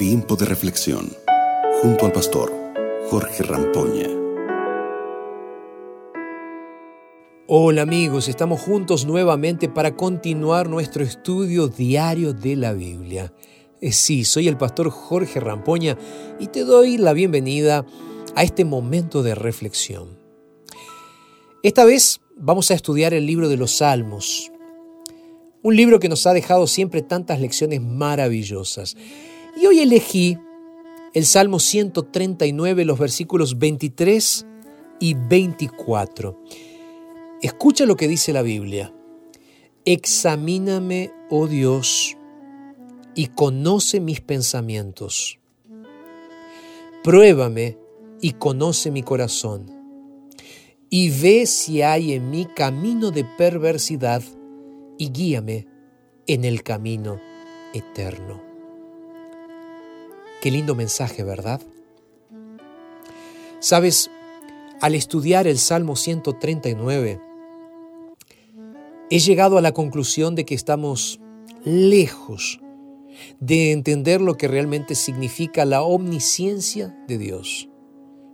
[0.00, 1.14] Tiempo de reflexión
[1.82, 2.50] junto al pastor
[3.10, 4.08] Jorge Rampoña.
[7.46, 13.34] Hola amigos, estamos juntos nuevamente para continuar nuestro estudio diario de la Biblia.
[13.82, 15.98] Eh, sí, soy el pastor Jorge Rampoña
[16.38, 17.84] y te doy la bienvenida
[18.34, 20.18] a este momento de reflexión.
[21.62, 24.50] Esta vez vamos a estudiar el libro de los Salmos,
[25.62, 28.96] un libro que nos ha dejado siempre tantas lecciones maravillosas.
[29.82, 30.36] Elegí
[31.14, 34.46] el Salmo 139, los versículos 23
[35.00, 36.38] y 24.
[37.40, 38.92] Escucha lo que dice la Biblia.
[39.86, 42.14] Examíname, oh Dios,
[43.14, 45.40] y conoce mis pensamientos.
[47.02, 47.78] Pruébame
[48.20, 49.70] y conoce mi corazón.
[50.90, 54.22] Y ve si hay en mí camino de perversidad
[54.98, 55.66] y guíame
[56.26, 57.18] en el camino
[57.72, 58.49] eterno.
[60.40, 61.60] Qué lindo mensaje, ¿verdad?
[63.58, 64.10] Sabes,
[64.80, 67.20] al estudiar el Salmo 139,
[69.10, 71.20] he llegado a la conclusión de que estamos
[71.64, 72.58] lejos
[73.38, 77.68] de entender lo que realmente significa la omnisciencia de Dios.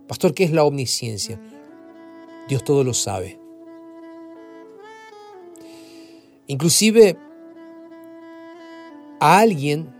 [0.07, 1.41] Pastor, ¿qué es la omnisciencia?
[2.47, 3.37] Dios todo lo sabe.
[6.47, 7.17] Inclusive
[9.19, 9.96] a alguien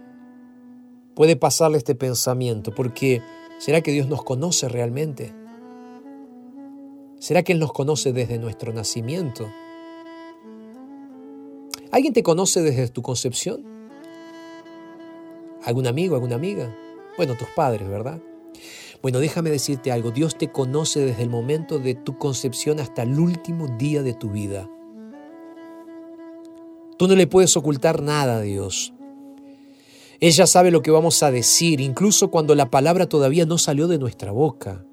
[1.18, 3.24] puede pasarle este pensamiento, porque
[3.58, 5.34] ¿será que Dios nos conoce realmente?
[7.18, 9.52] ¿Será que Él nos conoce desde nuestro nacimiento?
[11.92, 13.66] ¿Alguien te conoce desde tu concepción?
[15.64, 16.78] ¿Algún amigo, alguna amiga?
[17.18, 18.22] Bueno, tus padres, ¿verdad?
[19.02, 23.20] Bueno, déjame decirte algo, Dios te conoce desde el momento de tu concepción hasta el
[23.20, 24.70] último día de tu vida.
[27.00, 28.94] Tú no le puedes ocultar nada a Dios.
[30.20, 34.00] Ella sabe lo que vamos a decir, incluso cuando la palabra todavía no salió de
[34.00, 34.84] nuestra boca.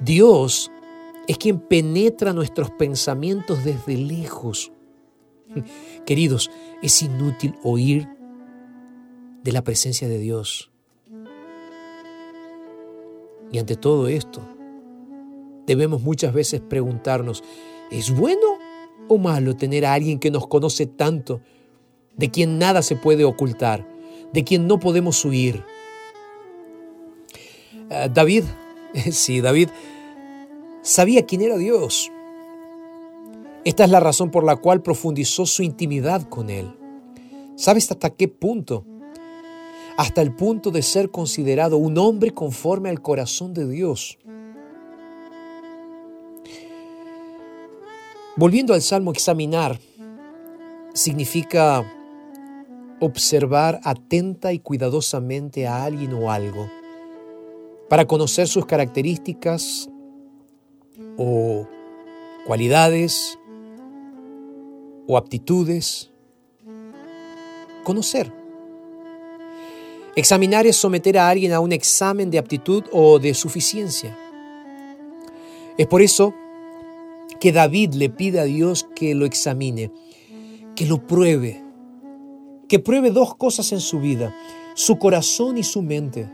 [0.00, 0.70] Dios
[1.28, 4.72] es quien penetra nuestros pensamientos desde lejos.
[6.06, 6.50] Queridos,
[6.82, 8.08] es inútil oír
[9.42, 10.70] de la presencia de Dios.
[13.52, 14.40] Y ante todo esto,
[15.66, 17.42] debemos muchas veces preguntarnos,
[17.90, 18.58] ¿es bueno
[19.08, 21.40] o malo tener a alguien que nos conoce tanto,
[22.16, 23.86] de quien nada se puede ocultar?
[24.32, 25.64] de quien no podemos huir.
[27.90, 28.44] Ah, David,
[29.10, 29.68] sí, David
[30.82, 32.10] sabía quién era Dios.
[33.64, 36.74] Esta es la razón por la cual profundizó su intimidad con Él.
[37.56, 38.86] ¿Sabes hasta qué punto?
[39.98, 44.18] Hasta el punto de ser considerado un hombre conforme al corazón de Dios.
[48.36, 49.78] Volviendo al Salmo, examinar
[50.94, 51.84] significa
[53.00, 56.68] observar atenta y cuidadosamente a alguien o algo
[57.88, 59.90] para conocer sus características
[61.16, 61.66] o
[62.46, 63.38] cualidades
[65.06, 66.10] o aptitudes.
[67.82, 68.32] Conocer.
[70.14, 74.16] Examinar es someter a alguien a un examen de aptitud o de suficiencia.
[75.78, 76.34] Es por eso
[77.40, 79.90] que David le pide a Dios que lo examine,
[80.76, 81.64] que lo pruebe,
[82.70, 84.32] que pruebe dos cosas en su vida,
[84.74, 86.30] su corazón y su mente.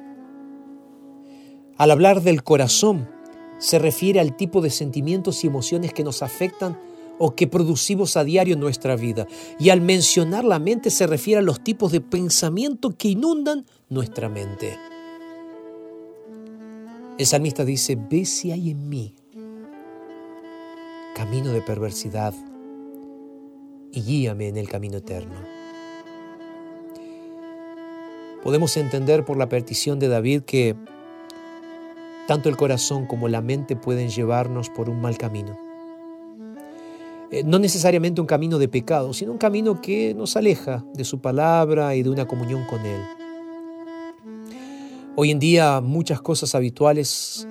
[1.79, 3.09] Al hablar del corazón,
[3.57, 6.79] se refiere al tipo de sentimientos y emociones que nos afectan
[7.19, 9.27] o que producimos a diario en nuestra vida.
[9.59, 14.29] Y al mencionar la mente se refiere a los tipos de pensamiento que inundan nuestra
[14.29, 14.79] mente.
[17.17, 19.15] El salmista dice, ve si hay en mí
[21.15, 22.35] camino de perversidad
[23.91, 25.56] y guíame en el camino eterno.
[28.43, 30.77] Podemos entender por la petición de David que
[32.27, 35.59] tanto el corazón como la mente pueden llevarnos por un mal camino.
[37.31, 41.21] Eh, no necesariamente un camino de pecado, sino un camino que nos aleja de su
[41.21, 43.01] palabra y de una comunión con Él.
[45.17, 47.49] Hoy en día muchas cosas habituales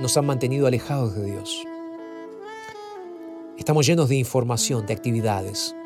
[0.00, 1.64] nos han mantenido alejados de Dios.
[3.58, 5.76] Estamos llenos de información, de actividades,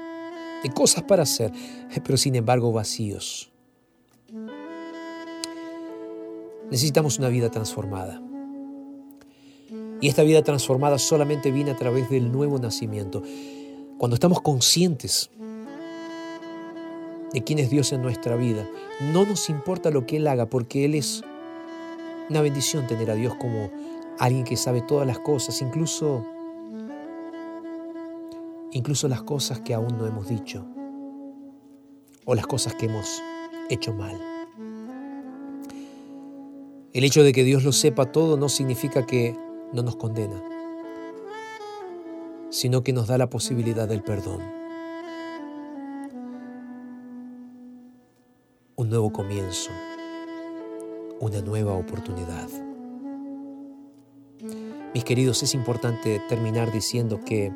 [0.63, 1.53] de cosas para hacer,
[2.05, 3.53] pero sin embargo vacíos.
[6.71, 8.23] Necesitamos una vida transformada.
[10.01, 13.23] Y esta vida transformada solamente viene a través del nuevo nacimiento.
[13.97, 15.31] Cuando estamos conscientes
[17.33, 18.69] de quién es Dios en nuestra vida,
[19.13, 21.23] no nos importa lo que Él haga, porque Él es
[22.31, 23.71] una bendición tener a Dios como
[24.19, 26.25] alguien que sabe todas las cosas, incluso,
[28.73, 30.67] incluso las cosas que aún no hemos dicho
[32.25, 33.23] o las cosas que hemos
[33.71, 34.38] hecho mal.
[36.99, 39.37] El hecho de que Dios lo sepa todo no significa que
[39.73, 40.43] no nos condena,
[42.51, 44.41] sino que nos da la posibilidad del perdón.
[48.75, 49.71] Un nuevo comienzo,
[51.21, 52.49] una nueva oportunidad.
[54.93, 57.53] Mis queridos, es importante terminar diciendo que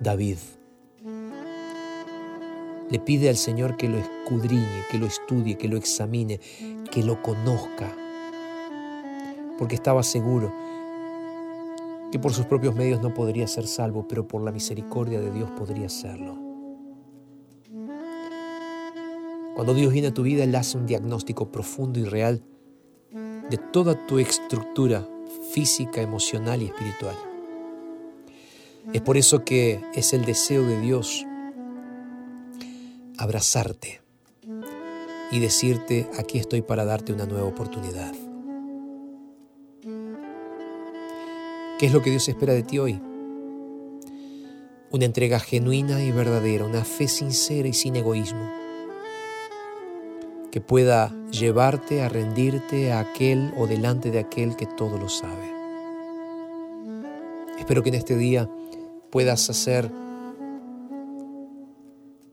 [0.00, 0.38] David
[2.88, 6.40] le pide al Señor que lo escudriñe, que lo estudie, que lo examine,
[6.92, 7.90] que lo conozca,
[9.58, 10.52] porque estaba seguro
[12.12, 15.50] que por sus propios medios no podría ser salvo, pero por la misericordia de Dios
[15.52, 16.38] podría serlo.
[19.54, 22.42] Cuando Dios viene a tu vida, Él hace un diagnóstico profundo y real
[23.48, 25.08] de toda tu estructura
[25.52, 27.16] física, emocional y espiritual.
[28.92, 31.24] Es por eso que es el deseo de Dios
[33.16, 34.01] abrazarte
[35.32, 38.12] y decirte, aquí estoy para darte una nueva oportunidad.
[41.78, 43.00] ¿Qué es lo que Dios espera de ti hoy?
[44.90, 48.46] Una entrega genuina y verdadera, una fe sincera y sin egoísmo,
[50.50, 55.50] que pueda llevarte a rendirte a aquel o delante de aquel que todo lo sabe.
[57.58, 58.50] Espero que en este día
[59.10, 59.90] puedas hacer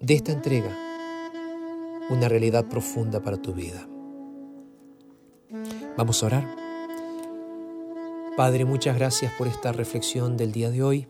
[0.02, 0.89] de esta entrega
[2.10, 3.88] una realidad profunda para tu vida.
[5.98, 6.56] Vamos a orar.
[8.38, 11.08] Padre, muchas gracias por esta reflexión del día de hoy.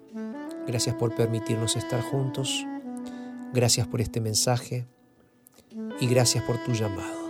[0.66, 2.66] Gracias por permitirnos estar juntos.
[3.54, 4.88] Gracias por este mensaje
[6.00, 7.30] y gracias por tu llamado.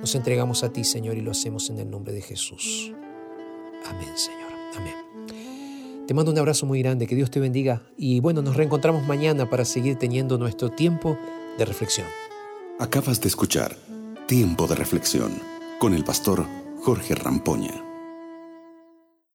[0.00, 2.92] Nos entregamos a ti, Señor, y lo hacemos en el nombre de Jesús.
[3.86, 4.52] Amén, Señor.
[4.76, 6.06] Amén.
[6.06, 9.48] Te mando un abrazo muy grande, que Dios te bendiga y bueno, nos reencontramos mañana
[9.48, 11.18] para seguir teniendo nuestro tiempo
[11.56, 12.06] de reflexión.
[12.80, 13.76] Acabas de escuchar
[14.26, 15.38] Tiempo de Reflexión
[15.78, 16.46] con el pastor
[16.82, 17.89] Jorge Rampoña.